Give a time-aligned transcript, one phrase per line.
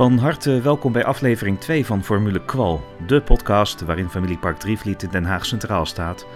[0.00, 5.08] Van harte welkom bij aflevering 2 van Formule Kwal, de podcast waarin Familiepark Drievliet in
[5.10, 6.26] Den Haag centraal staat,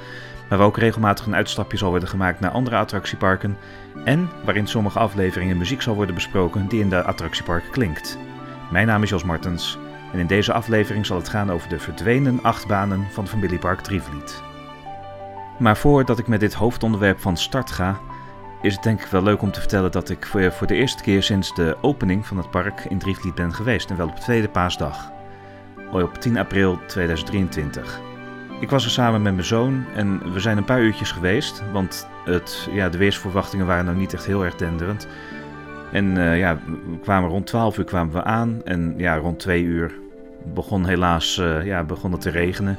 [0.49, 3.57] maar waar ook regelmatig een uitstapje zal worden gemaakt naar andere attractieparken
[4.05, 8.19] en waarin sommige afleveringen muziek zal worden besproken die in de attractiepark klinkt.
[8.71, 9.79] Mijn naam is Jos Martens
[10.13, 14.43] en in deze aflevering zal het gaan over de verdwenen achtbanen van Familiepark Drievliet.
[15.59, 18.01] Maar voordat ik met dit hoofdonderwerp van start ga,
[18.65, 21.23] is het denk ik wel leuk om te vertellen dat ik voor de eerste keer
[21.23, 23.91] sinds de opening van het park in Drievliet ben geweest.
[23.91, 25.13] En wel op tweede paasdag.
[25.93, 28.01] Op 10 april 2023.
[28.61, 31.63] Ik was er samen met mijn zoon en we zijn een paar uurtjes geweest.
[31.73, 35.07] Want het, ja, de weersverwachtingen waren nou niet echt heel erg denderend.
[35.93, 38.61] En uh, ja, we kwamen rond 12 uur kwamen we aan.
[38.65, 39.95] En ja, rond 2 uur
[40.55, 42.79] begon helaas uh, ja, begon het te regenen.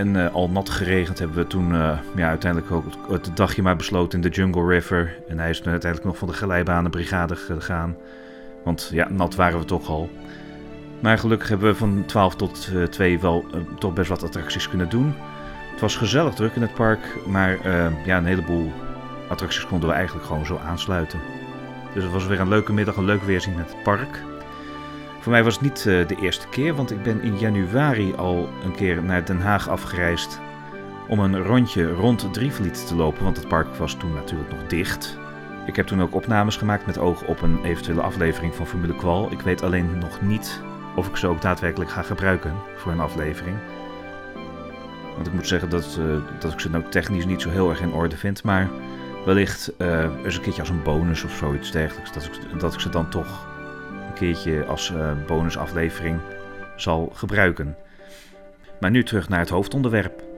[0.00, 3.76] En uh, al nat geregend hebben we toen uh, ja, uiteindelijk ook het dagje maar
[3.76, 5.16] besloten in de Jungle River.
[5.28, 7.96] En hij is uiteindelijk nog van de geleibanenbrigade gegaan.
[8.64, 10.10] Want ja, nat waren we toch al.
[11.00, 13.44] Maar gelukkig hebben we van 12 tot uh, 2 wel
[13.78, 15.14] toch best wat attracties kunnen doen.
[15.70, 17.58] Het was gezellig druk in het park, maar
[18.04, 18.72] ja, een heleboel
[19.28, 21.18] attracties konden we eigenlijk gewoon zo aansluiten.
[21.94, 24.22] Dus het was weer een leuke middag, een leuk weerzien met het park.
[25.20, 28.48] Voor mij was het niet uh, de eerste keer, want ik ben in januari al
[28.64, 30.40] een keer naar Den Haag afgereisd
[31.08, 35.18] om een rondje rond Drievliet te lopen, want het park was toen natuurlijk nog dicht.
[35.66, 39.32] Ik heb toen ook opnames gemaakt met oog op een eventuele aflevering van Formule Kwal.
[39.32, 40.62] Ik weet alleen nog niet
[40.96, 43.56] of ik ze ook daadwerkelijk ga gebruiken voor een aflevering.
[45.14, 47.80] Want ik moet zeggen dat, uh, dat ik ze nou technisch niet zo heel erg
[47.80, 48.68] in orde vind, maar
[49.24, 52.80] wellicht uh, eens een keertje als een bonus of zoiets dergelijks, dat ik, dat ik
[52.80, 53.49] ze dan toch
[54.12, 56.20] keertje als uh, bonusaflevering
[56.76, 57.76] zal gebruiken.
[58.80, 60.28] Maar nu terug naar het hoofdonderwerp.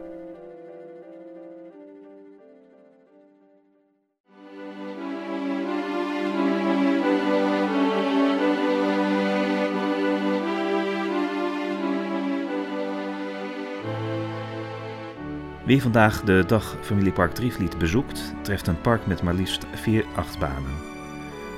[15.64, 20.91] Wie vandaag de dag Familiepark Drievliet bezoekt, treft een park met maar liefst vier achtbanen.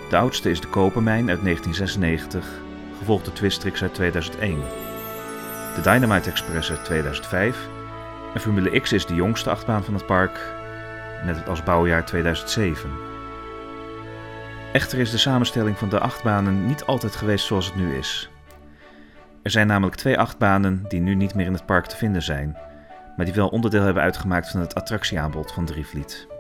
[0.09, 2.49] De oudste is de Kopermijn uit 1996,
[2.99, 4.61] gevolgd de Twistrix uit 2001.
[5.75, 7.69] De Dynamite Express uit 2005
[8.35, 10.55] en Formule X is de jongste achtbaan van het park,
[11.25, 12.91] met als bouwjaar 2007.
[14.73, 18.31] Echter is de samenstelling van de achtbanen niet altijd geweest zoals het nu is.
[19.43, 22.57] Er zijn namelijk twee achtbanen die nu niet meer in het park te vinden zijn,
[23.17, 26.34] maar die wel onderdeel hebben uitgemaakt van het attractieaanbod van Drievliet.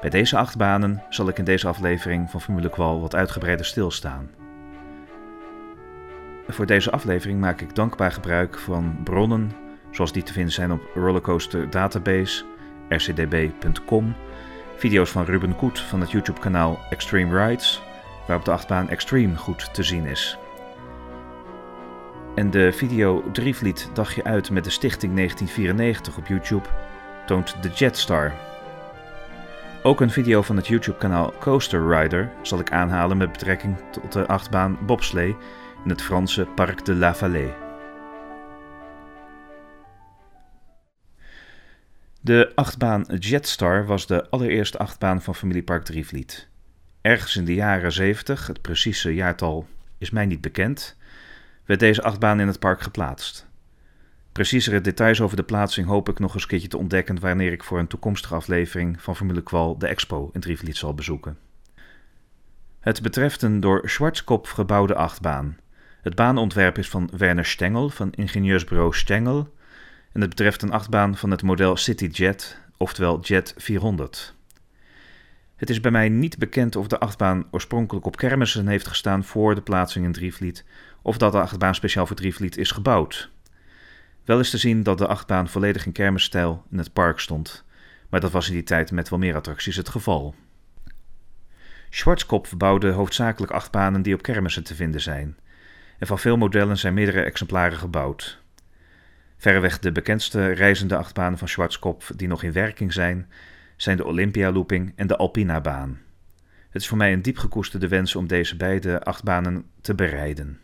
[0.00, 4.30] Bij deze acht banen zal ik in deze aflevering van Formule Qual wat uitgebreider stilstaan.
[6.48, 9.52] Voor deze aflevering maak ik dankbaar gebruik van bronnen
[9.90, 12.44] zoals die te vinden zijn op Rollercoaster Database,
[12.88, 14.14] rcdb.com,
[14.76, 17.82] video's van Ruben Koet van het YouTube-kanaal Extreme Rides,
[18.26, 20.38] waarop de achtbaan Extreme goed te zien is.
[22.34, 26.68] En de video Drievliet dagje uit met de Stichting 1994 op YouTube
[27.26, 28.32] toont de Jetstar,
[29.86, 34.26] ook een video van het YouTube-kanaal Coaster Rider zal ik aanhalen met betrekking tot de
[34.26, 35.36] achtbaan bobslee
[35.84, 37.54] in het Franse Parc de la Vallée.
[42.20, 46.48] De achtbaan Jetstar was de allereerste achtbaan van familiepark Drievliet.
[47.00, 49.66] Ergens in de jaren 70, het precieze jaartal
[49.98, 50.96] is mij niet bekend,
[51.64, 53.45] werd deze achtbaan in het park geplaatst.
[54.36, 57.78] Preciezere details over de plaatsing hoop ik nog eens een te ontdekken wanneer ik voor
[57.78, 61.38] een toekomstige aflevering van Formule Qual de expo in Drievliet zal bezoeken.
[62.80, 65.56] Het betreft een door Schwarzkopf gebouwde achtbaan.
[66.02, 69.54] Het baanontwerp is van Werner Stengel van ingenieursbureau Stengel
[70.12, 74.34] en het betreft een achtbaan van het model CityJet, oftewel Jet 400.
[75.56, 79.54] Het is bij mij niet bekend of de achtbaan oorspronkelijk op kermissen heeft gestaan voor
[79.54, 80.64] de plaatsing in Drievliet,
[81.02, 83.34] of dat de achtbaan speciaal voor Drievliet is gebouwd.
[84.26, 87.64] Wel is te zien dat de achtbaan volledig in kermisstijl in het park stond,
[88.08, 90.34] maar dat was in die tijd met wel meer attracties het geval.
[91.90, 95.36] Schwarzkopf bouwde hoofdzakelijk achtbanen die op kermissen te vinden zijn,
[95.98, 98.42] en van veel modellen zijn meerdere exemplaren gebouwd.
[99.36, 103.30] Verreweg de bekendste reizende achtbanen van Schwarzkopf die nog in werking zijn,
[103.76, 106.00] zijn de Olympia Looping en de Alpina baan.
[106.70, 110.60] Het is voor mij een diep gekoesterde wens om deze beide achtbanen te bereiden.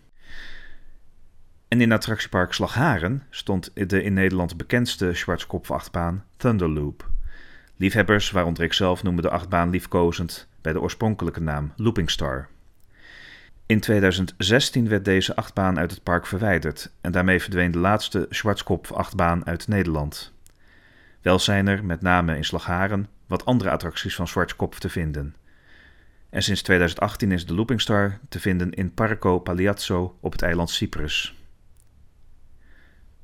[1.72, 7.10] En in attractiepark Slagharen stond de in Nederland bekendste Schwarzkopf-achtbaan Thunderloop.
[7.76, 12.48] Liefhebbers, waaronder ik zelf, noemen de achtbaan liefkozend bij de oorspronkelijke naam Looping Star.
[13.66, 19.46] In 2016 werd deze achtbaan uit het park verwijderd en daarmee verdween de laatste Schwarzkopf-achtbaan
[19.46, 20.32] uit Nederland.
[21.20, 25.34] Wel zijn er, met name in Slagharen, wat andere attracties van Schwarzkopf te vinden.
[26.30, 30.70] En sinds 2018 is de Looping Star te vinden in Parco Pagliazzo op het eiland
[30.70, 31.40] Cyprus.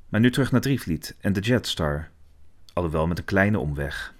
[0.09, 2.09] Maar nu terug naar Drievliet en de Jetstar,
[2.73, 4.13] alhoewel met een kleine omweg.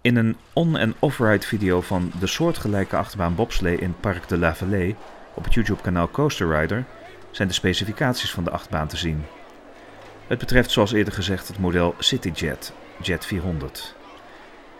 [0.00, 4.54] In een on- en off-ride video van de soortgelijke achtbaan bobslee in Parc de la
[4.54, 4.96] Vallée
[5.34, 6.84] op het YouTube-kanaal Coaster Rider
[7.30, 9.24] zijn de specificaties van de achtbaan te zien.
[10.26, 12.72] Het betreft zoals eerder gezegd het model CityJet,
[13.02, 13.94] Jet 400.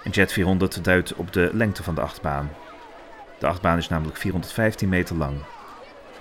[0.04, 2.50] En Jet 400 duidt op de lengte van de achtbaan.
[3.38, 5.36] De achtbaan is namelijk 415 meter lang.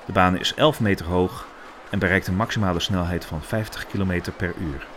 [0.05, 1.46] De baan is 11 meter hoog
[1.89, 4.87] en bereikt een maximale snelheid van 50 km per uur.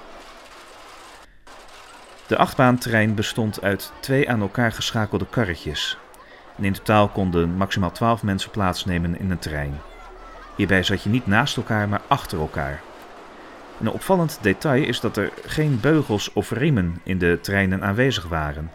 [2.26, 5.98] De achtbaanterrein bestond uit twee aan elkaar geschakelde karretjes.
[6.56, 9.80] En in totaal konden maximaal 12 mensen plaatsnemen in een terrein.
[10.56, 12.80] Hierbij zat je niet naast elkaar, maar achter elkaar.
[13.80, 18.70] Een opvallend detail is dat er geen beugels of riemen in de treinen aanwezig waren.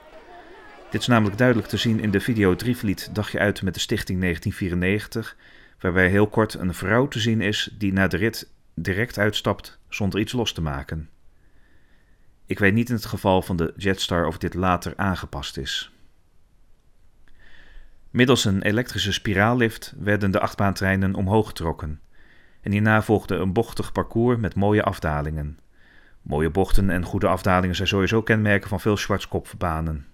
[0.89, 4.19] Dit is namelijk duidelijk te zien in de video Drievliet Dagje uit met de Stichting
[4.19, 5.35] 1994,
[5.85, 10.19] waarbij heel kort een vrouw te zien is die na de rit direct uitstapt zonder
[10.19, 11.09] iets los te maken.
[12.45, 15.91] Ik weet niet in het geval van de Jetstar of dit later aangepast is.
[18.09, 21.99] Middels een elektrische spiraallift werden de achtbaantreinen omhoog getrokken.
[22.61, 25.59] En hierna volgde een bochtig parcours met mooie afdalingen.
[26.21, 30.05] Mooie bochten en goede afdalingen zijn sowieso kenmerken van veel Schwarzkopfbanen.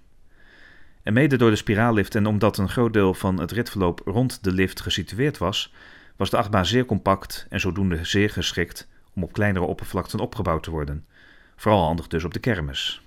[1.03, 4.51] En mede door de spiraallift en omdat een groot deel van het ritverloop rond de
[4.51, 5.73] lift gesitueerd was,
[6.15, 10.71] was de achtbaan zeer compact en zodoende zeer geschikt om op kleinere oppervlakten opgebouwd te
[10.71, 11.05] worden.
[11.55, 13.01] Vooral handig dus op de kermis.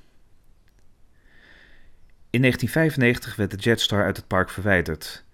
[2.31, 5.25] In 1995 werd de Jetstar uit het park verwijderd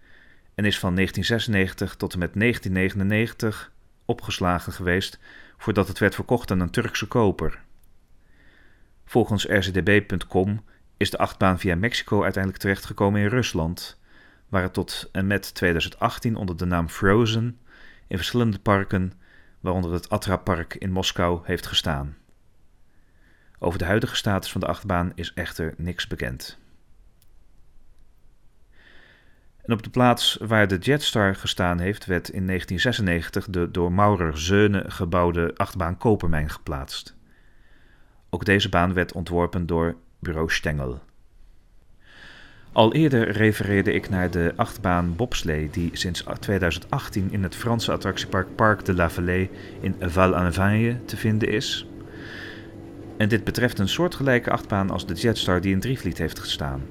[0.54, 3.72] en is van 1996 tot en met 1999
[4.04, 5.18] opgeslagen geweest
[5.58, 7.60] voordat het werd verkocht aan een Turkse koper.
[9.04, 10.64] Volgens rcdb.com
[11.00, 14.00] is de achtbaan via Mexico uiteindelijk terechtgekomen in Rusland,
[14.48, 17.58] waar het tot en met 2018 onder de naam Frozen
[18.06, 19.12] in verschillende parken,
[19.60, 22.16] waaronder het Atra-park in Moskou, heeft gestaan.
[23.58, 26.58] Over de huidige status van de achtbaan is echter niks bekend.
[29.62, 34.38] En op de plaats waar de Jetstar gestaan heeft, werd in 1996 de door Maurer
[34.38, 37.16] Zeune gebouwde achtbaan Kopermijn geplaatst.
[38.30, 41.00] Ook deze baan werd ontworpen door bureau Stengel.
[42.72, 48.54] Al eerder refereerde ik naar de achtbaan bobslee die sinds 2018 in het Franse attractiepark
[48.54, 49.50] Parc de la Vallée
[49.80, 51.86] in Val-en-Vange te vinden is.
[53.16, 56.82] En dit betreft een soortgelijke achtbaan als de Jetstar die in Drievliet heeft gestaan.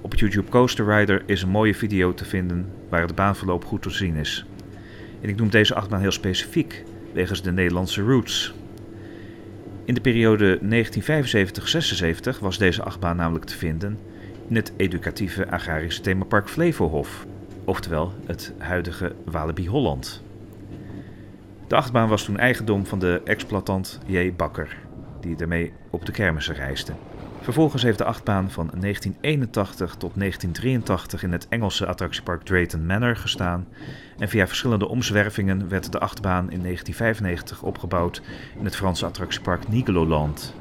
[0.00, 3.90] Op YouTube Coaster Rider is een mooie video te vinden waar het baanverloop goed te
[3.90, 4.46] zien is.
[5.20, 6.82] En ik noem deze achtbaan heel specifiek,
[7.12, 8.54] wegens de Nederlandse roots.
[9.86, 10.58] In de periode
[12.36, 13.98] 1975-76 was deze achtbaan namelijk te vinden
[14.48, 17.26] in het educatieve agrarische themapark Flevohof,
[17.64, 20.22] oftewel het huidige Walibi Holland.
[21.66, 24.32] De achtbaan was toen eigendom van de exploitant J.
[24.36, 24.76] Bakker,
[25.20, 26.92] die ermee op de kermissen reisde.
[27.40, 33.66] Vervolgens heeft de achtbaan van 1981 tot 1983 in het Engelse attractiepark Drayton Manor gestaan
[34.18, 38.22] en via verschillende omzwervingen werd de achtbaan in 1995 opgebouwd
[38.58, 40.54] in het Franse attractiepark Nigloland.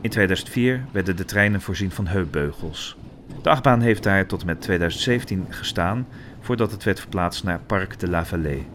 [0.00, 2.96] In 2004 werden de treinen voorzien van heupbeugels.
[3.42, 6.06] De achtbaan heeft daar tot met 2017 gestaan
[6.40, 8.66] voordat het werd verplaatst naar Parc de la Vallée.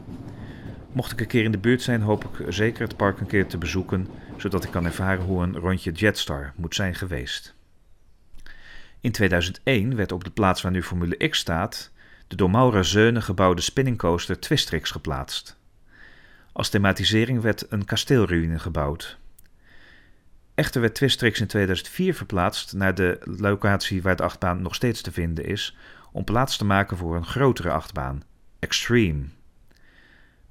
[0.92, 3.48] Mocht ik een keer in de buurt zijn, hoop ik zeker het park een keer
[3.48, 4.08] te bezoeken,
[4.38, 7.56] zodat ik kan ervaren hoe een rondje Jetstar moet zijn geweest.
[9.00, 11.92] In 2001 werd op de plaats waar nu Formule X staat,
[12.28, 15.58] de door Maura Zeune gebouwde spinningcoaster Twistrix geplaatst.
[16.52, 19.18] Als thematisering werd een kasteelruïne gebouwd.
[20.56, 25.12] Echter werd Twistrix in 2004 verplaatst naar de locatie waar de achtbaan nog steeds te
[25.12, 25.78] vinden is,
[26.12, 28.24] om plaats te maken voor een grotere achtbaan,
[28.60, 29.24] Extreme.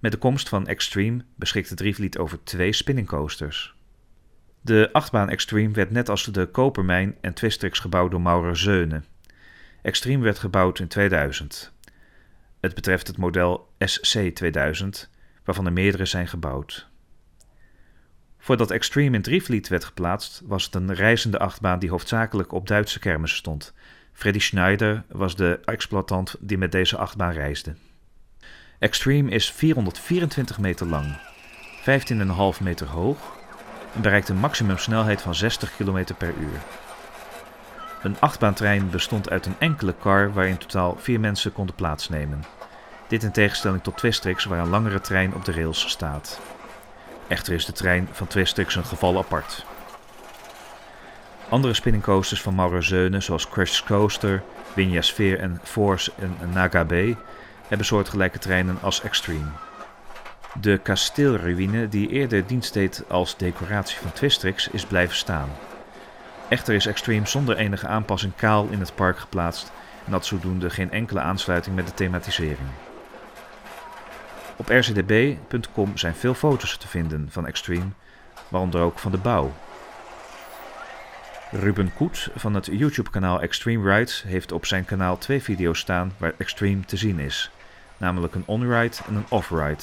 [0.01, 3.75] Met de komst van Extreme beschikte Drievliet over twee spinningcoasters.
[4.61, 9.03] De achtbaan Extreme werd net als de Kopermijn en Twistrix gebouwd door Maurer Zeune.
[9.83, 11.73] Extreme werd gebouwd in 2000.
[12.61, 15.11] Het betreft het model SC 2000,
[15.45, 16.89] waarvan er meerdere zijn gebouwd.
[18.39, 22.99] Voordat Extreme in Drievliet werd geplaatst, was het een reizende achtbaan die hoofdzakelijk op Duitse
[22.99, 23.75] kermissen stond.
[24.13, 27.75] Freddy Schneider was de exploitant die met deze achtbaan reisde.
[28.81, 31.17] Extreme is 424 meter lang,
[32.57, 33.19] 15,5 meter hoog
[33.95, 36.61] en bereikt een maximumsnelheid van 60 km per uur.
[38.03, 42.45] Een achtbaantrein bestond uit een enkele car waar in totaal vier mensen konden plaatsnemen.
[43.09, 46.41] Dit in tegenstelling tot Twistrix waar een langere trein op de rails staat.
[47.29, 49.65] Echter is de trein van Twistrix een geval apart.
[51.49, 54.43] Andere spinningcoasters van Maurezeunen, zoals Crash Coaster,
[54.75, 56.85] Winya Sphere en Force en Naga
[57.71, 59.49] hebben soortgelijke treinen als Extreme.
[60.61, 65.49] De kasteelruïne, die eerder dienst deed als decoratie van Twistrix, is blijven staan.
[66.49, 69.73] Echter is Extreme zonder enige aanpassing kaal in het park geplaatst
[70.07, 72.69] en had zodoende geen enkele aansluiting met de thematisering.
[74.57, 77.91] Op rcdb.com zijn veel foto's te vinden van Extreme,
[78.49, 79.53] waaronder ook van de bouw.
[81.51, 86.33] Ruben Koet van het YouTube-kanaal Extreme Rides heeft op zijn kanaal twee video's staan waar
[86.39, 87.51] Extreme te zien is,
[88.01, 89.83] namelijk een on-ride en een off-ride.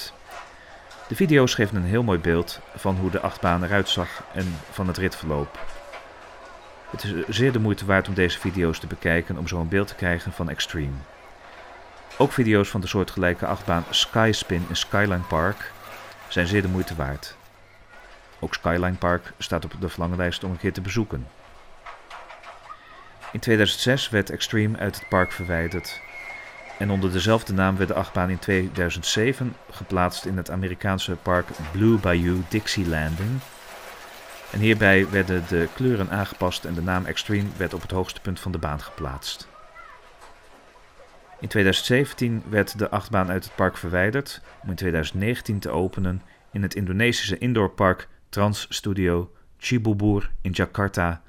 [1.08, 4.88] De video's geven een heel mooi beeld van hoe de achtbaan eruit zag en van
[4.88, 5.60] het ritverloop.
[6.90, 9.88] Het is zeer de moeite waard om deze video's te bekijken om zo een beeld
[9.88, 10.96] te krijgen van Extreme.
[12.18, 15.72] Ook video's van de soortgelijke achtbaan Skyspin in Skyline Park
[16.28, 17.36] zijn zeer de moeite waard.
[18.40, 21.28] Ook Skyline Park staat op de verlanglijst om een keer te bezoeken.
[23.32, 26.02] In 2006 werd Extreme uit het park verwijderd.
[26.78, 31.98] En onder dezelfde naam werd de achtbaan in 2007 geplaatst in het Amerikaanse park Blue
[31.98, 33.40] Bayou Dixie Landing.
[34.52, 38.40] En hierbij werden de kleuren aangepast en de naam Extreme werd op het hoogste punt
[38.40, 39.48] van de baan geplaatst.
[41.40, 46.62] In 2017 werd de achtbaan uit het park verwijderd om in 2019 te openen in
[46.62, 51.22] het Indonesische indoorpark Trans Studio Cibubur in Jakarta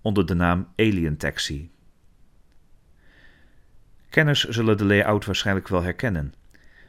[0.00, 1.70] onder de naam Alien Taxi.
[4.12, 6.34] Kenners zullen de layout waarschijnlijk wel herkennen.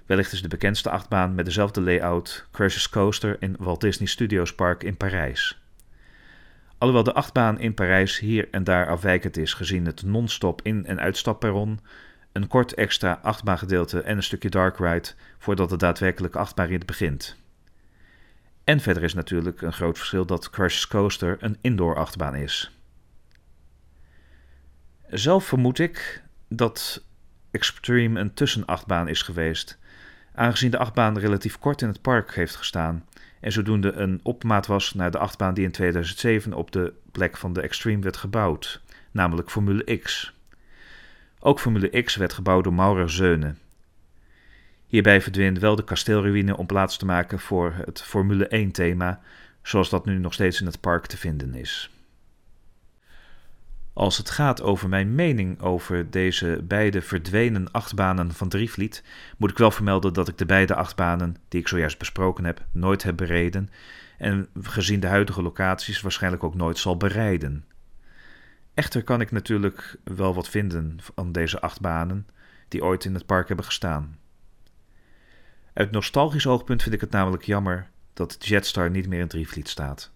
[0.05, 4.83] Wellicht is de bekendste achtbaan met dezelfde layout Cruises Coaster in Walt Disney Studios Park
[4.83, 5.61] in Parijs.
[6.77, 10.99] Alhoewel de achtbaan in Parijs hier en daar afwijkend is gezien het non-stop in- en
[10.99, 11.79] uitstapperron,
[12.31, 17.37] een kort extra achtbaangedeelte en een stukje dark ride voordat de daadwerkelijke achtbaanrit begint.
[18.63, 22.77] En verder is natuurlijk een groot verschil dat Crush Coaster een indoor achtbaan is.
[25.07, 27.03] Zelf vermoed ik dat
[27.53, 29.77] Extreme een tussenachtbaan is geweest,
[30.35, 33.05] aangezien de achtbaan relatief kort in het park heeft gestaan
[33.39, 37.53] en zodoende een opmaat was naar de achtbaan die in 2007 op de plek van
[37.53, 38.81] de Extreme werd gebouwd,
[39.11, 40.33] namelijk Formule X.
[41.39, 43.57] Ook Formule X werd gebouwd door Maurer Zeunen.
[44.85, 49.21] Hierbij verdween wel de kasteelruïne om plaats te maken voor het Formule 1 thema,
[49.61, 51.89] zoals dat nu nog steeds in het park te vinden is.
[53.93, 59.03] Als het gaat over mijn mening over deze beide verdwenen achtbanen van Drievliet,
[59.37, 63.03] moet ik wel vermelden dat ik de beide achtbanen die ik zojuist besproken heb nooit
[63.03, 63.69] heb bereden
[64.17, 67.65] en gezien de huidige locaties waarschijnlijk ook nooit zal bereiden.
[68.73, 72.27] Echter kan ik natuurlijk wel wat vinden van deze achtbanen
[72.67, 74.17] die ooit in het park hebben gestaan.
[75.73, 80.12] Uit nostalgisch oogpunt vind ik het namelijk jammer dat Jetstar niet meer in Drievliet staat.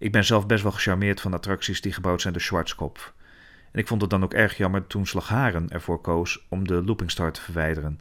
[0.00, 3.14] Ik ben zelf best wel gecharmeerd van attracties die gebouwd zijn door Schwarzkopf.
[3.72, 7.10] En ik vond het dan ook erg jammer toen Slagharen ervoor koos om de Looping
[7.10, 8.00] te verwijderen.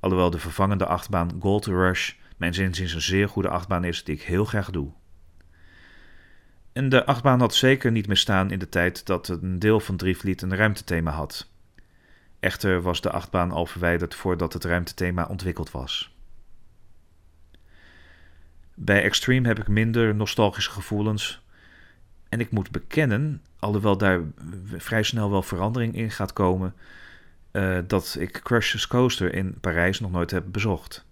[0.00, 4.22] Alhoewel de vervangende achtbaan Gold Rush mijn zinziens een zeer goede achtbaan is die ik
[4.22, 4.90] heel graag doe.
[6.72, 9.96] En de achtbaan had zeker niet meer staan in de tijd dat een deel van
[9.96, 11.50] Drievliet een ruimtethema had.
[12.38, 16.19] Echter was de achtbaan al verwijderd voordat het ruimtethema ontwikkeld was.
[18.82, 21.42] Bij Extreme heb ik minder nostalgische gevoelens.
[22.28, 24.20] En ik moet bekennen, alhoewel daar
[24.76, 26.74] vrij snel wel verandering in gaat komen,
[27.52, 31.06] uh, dat ik Crush's Coaster in Parijs nog nooit heb bezocht.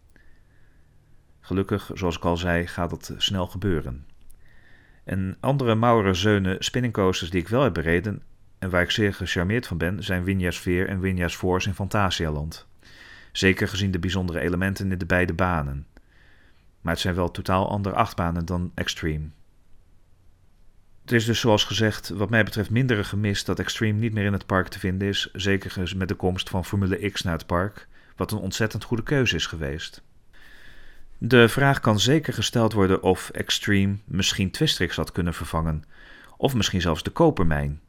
[1.41, 4.07] Gelukkig, zoals ik al zei, gaat dat snel gebeuren.
[5.05, 8.23] En andere Maurer Zeunen spinningcoasters die ik wel heb bereden
[8.59, 12.67] en waar ik zeer gecharmeerd van ben, zijn Winja's Veer en Winja's Force in Fantasialand.
[13.33, 15.87] Zeker gezien de bijzondere elementen in de beide banen.
[16.89, 19.25] Maar het zijn wel totaal andere achtbanen dan Extreme.
[21.03, 24.33] Het is dus zoals gezegd, wat mij betreft, minder gemist dat Extreme niet meer in
[24.33, 25.29] het park te vinden is.
[25.33, 29.37] Zeker met de komst van Formule X naar het park, wat een ontzettend goede keuze
[29.37, 30.03] is geweest.
[31.19, 35.85] De vraag kan zeker gesteld worden of Extreme misschien Twistrix had kunnen vervangen,
[36.37, 37.81] of misschien zelfs de kopermijn.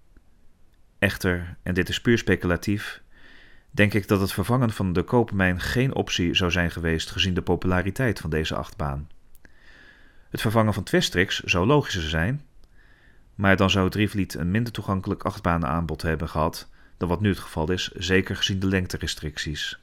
[0.97, 3.01] Echter, en dit is puur speculatief,
[3.71, 7.41] denk ik dat het vervangen van de kopermijn geen optie zou zijn geweest gezien de
[7.41, 9.09] populariteit van deze achtbaan.
[10.29, 12.41] Het vervangen van Twistrix zou logischer zijn,
[13.35, 17.71] maar dan zou Drievliet een minder toegankelijk achtbanenaanbod hebben gehad dan wat nu het geval
[17.71, 19.79] is, zeker gezien de lengterestricties.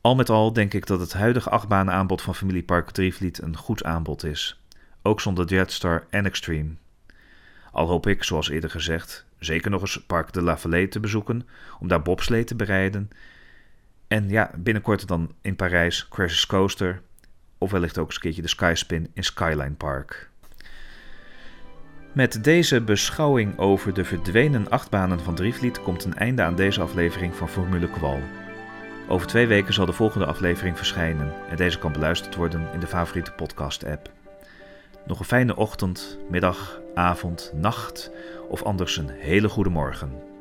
[0.00, 4.24] Al met al denk ik dat het huidige achtbanenaanbod van Familiepark Drievliet een goed aanbod
[4.24, 4.60] is,
[5.02, 6.70] ook zonder Jetstar en Extreme.
[7.72, 11.46] Al hoop ik, zoals eerder gezegd, Zeker nog eens Park de la Vallée te bezoeken,
[11.80, 13.10] om daar bobslee te bereiden.
[14.08, 17.02] En ja, binnenkort dan in Parijs Crash's Coaster,
[17.58, 20.30] of wellicht ook eens een keertje de Skyspin in Skyline Park.
[22.12, 27.34] Met deze beschouwing over de verdwenen achtbanen van Drievliet komt een einde aan deze aflevering
[27.34, 28.20] van Formule Qual.
[29.08, 32.86] Over twee weken zal de volgende aflevering verschijnen en deze kan beluisterd worden in de
[32.86, 34.23] favoriete podcast-app.
[35.06, 38.10] Nog een fijne ochtend, middag, avond, nacht
[38.48, 40.33] of anders een hele goede morgen.